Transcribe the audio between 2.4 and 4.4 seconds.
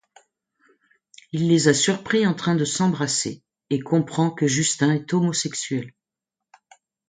de s'embrasser et comprend